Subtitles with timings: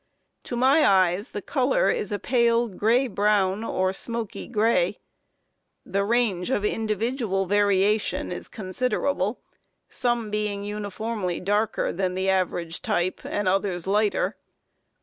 [0.45, 4.97] To my eyes, the color is a pale gray brown or smoky gray.
[5.85, 9.41] The range of individual variation is considerable,
[9.89, 14.37] some being uniformly darker than the average type, and others lighter.